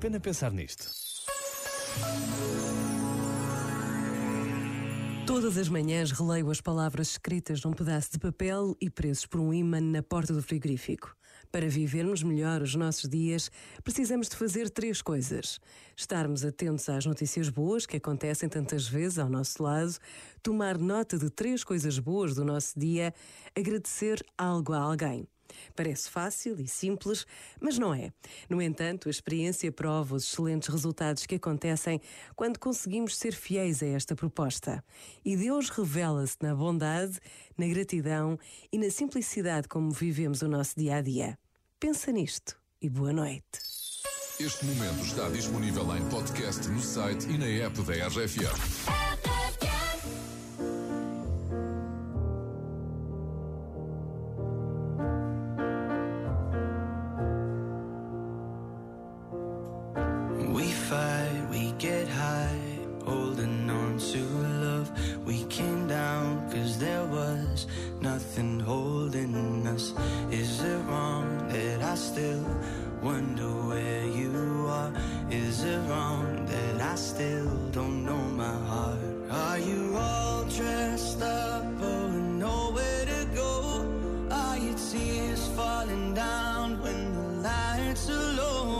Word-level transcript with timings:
pena 0.00 0.18
pensar 0.18 0.50
nisto. 0.50 0.84
Todas 5.26 5.58
as 5.58 5.68
manhãs 5.68 6.10
releio 6.10 6.50
as 6.50 6.60
palavras 6.60 7.10
escritas 7.10 7.62
num 7.62 7.72
pedaço 7.74 8.12
de 8.12 8.18
papel 8.18 8.74
e 8.80 8.88
presos 8.88 9.26
por 9.26 9.40
um 9.40 9.52
ímã 9.52 9.78
na 9.78 10.02
porta 10.02 10.32
do 10.32 10.42
frigorífico. 10.42 11.14
Para 11.52 11.68
vivermos 11.68 12.22
melhor 12.22 12.62
os 12.62 12.74
nossos 12.74 13.08
dias, 13.10 13.50
precisamos 13.84 14.28
de 14.30 14.36
fazer 14.36 14.70
três 14.70 15.02
coisas: 15.02 15.60
estarmos 15.96 16.44
atentos 16.44 16.88
às 16.88 17.04
notícias 17.04 17.50
boas 17.50 17.84
que 17.84 17.96
acontecem 17.98 18.48
tantas 18.48 18.88
vezes 18.88 19.18
ao 19.18 19.28
nosso 19.28 19.62
lado, 19.62 19.96
tomar 20.42 20.78
nota 20.78 21.18
de 21.18 21.28
três 21.28 21.62
coisas 21.62 21.98
boas 21.98 22.34
do 22.34 22.44
nosso 22.44 22.78
dia, 22.78 23.12
agradecer 23.54 24.24
algo 24.38 24.72
a 24.72 24.78
alguém. 24.78 25.28
Parece 25.74 26.10
fácil 26.10 26.58
e 26.60 26.66
simples, 26.66 27.26
mas 27.60 27.78
não 27.78 27.94
é. 27.94 28.12
No 28.48 28.60
entanto, 28.60 29.08
a 29.08 29.10
experiência 29.10 29.70
prova 29.72 30.14
os 30.16 30.24
excelentes 30.24 30.68
resultados 30.68 31.26
que 31.26 31.34
acontecem 31.36 32.00
quando 32.36 32.58
conseguimos 32.58 33.16
ser 33.16 33.32
fiéis 33.34 33.82
a 33.82 33.86
esta 33.86 34.14
proposta. 34.14 34.84
E 35.24 35.36
Deus 35.36 35.68
revela-se 35.70 36.36
na 36.42 36.54
bondade, 36.54 37.18
na 37.56 37.66
gratidão 37.68 38.38
e 38.72 38.78
na 38.78 38.90
simplicidade 38.90 39.68
como 39.68 39.90
vivemos 39.90 40.42
o 40.42 40.48
nosso 40.48 40.78
dia 40.78 40.96
a 40.96 41.02
dia. 41.02 41.38
Pensa 41.78 42.10
nisto 42.12 42.58
e 42.80 42.88
boa 42.88 43.12
noite. 43.12 43.40
Este 44.38 44.64
momento 44.64 45.00
está 45.02 45.28
disponível 45.28 45.84
em 45.96 46.08
podcast 46.08 46.66
no 46.68 46.80
site 46.80 47.26
e 47.28 47.36
na 47.36 47.46
app 47.46 47.78
da 47.82 48.06
RFA. 48.08 48.99
fight, 60.90 61.42
we 61.52 61.70
get 61.86 62.08
high, 62.08 62.62
holding 63.08 63.70
on 63.80 63.92
to 64.10 64.22
love. 64.66 64.86
We 65.28 65.36
came 65.56 65.86
down 65.86 66.50
cause 66.50 66.74
there 66.80 67.06
was 67.18 67.68
nothing 68.00 68.58
holding 68.58 69.66
us. 69.74 69.86
Is 70.42 70.52
it 70.72 70.78
wrong 70.90 71.28
that 71.54 71.78
I 71.92 71.94
still 71.94 72.44
wonder 73.08 73.50
where 73.70 74.04
you 74.20 74.32
are? 74.80 74.90
Is 75.30 75.62
it 75.62 75.80
wrong 75.90 76.24
that 76.52 76.76
I 76.94 76.96
still 76.96 77.50
don't 77.78 77.98
know 78.08 78.22
my 78.44 78.56
heart? 78.70 79.04
Are 79.44 79.60
you 79.70 79.82
all 79.96 80.42
dressed 80.58 81.22
up 81.22 81.66
or 81.92 82.08
nowhere 82.46 83.02
to 83.12 83.20
go? 83.42 83.52
Are 84.42 84.58
your 84.64 84.78
tears 84.90 85.42
falling 85.58 86.14
down 86.14 86.82
when 86.82 86.98
the 87.18 87.26
lights 87.48 88.10
are 88.10 88.28
low? 88.40 88.79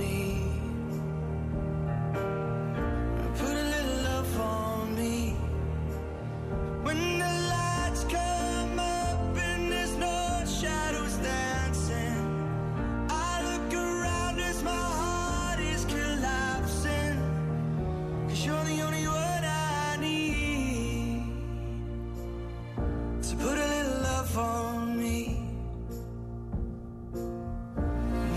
for 24.33 24.79
me. 25.01 25.43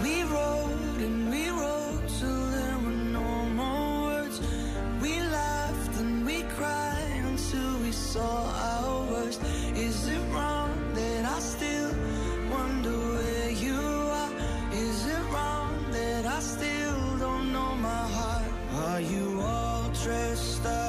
We 0.03 0.15
wrote 0.33 0.99
and 1.07 1.31
we 1.31 1.45
wrote 1.59 2.03
till 2.19 2.41
there 2.57 2.79
were 2.85 3.01
no 3.21 3.29
more 3.61 3.93
words. 4.09 4.41
We 5.03 5.15
laughed 5.21 5.95
and 6.03 6.27
we 6.27 6.39
cried 6.59 7.21
until 7.33 7.77
we 7.85 7.93
saw 7.93 8.31
our 8.71 8.93
worst. 9.13 9.41
Is 9.89 10.09
it 10.09 10.23
wrong 10.35 10.73
that 10.99 11.23
I 11.37 11.39
still 11.39 11.93
wonder 12.55 12.97
where 13.17 13.53
you 13.67 13.81
are? 14.21 14.33
Is 14.85 14.99
it 15.17 15.25
wrong 15.35 15.71
that 15.99 16.27
I 16.39 16.41
still 16.41 17.01
don't 17.25 17.53
know 17.53 17.73
my 17.77 18.03
heart? 18.17 18.49
Are 18.89 19.01
you 19.15 19.41
all 19.41 19.85
dressed 20.03 20.67
up? 20.67 20.84